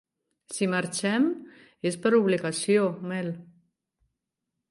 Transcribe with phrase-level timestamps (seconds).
[0.53, 1.27] Si marxem
[1.91, 3.29] és per obligació, Mel.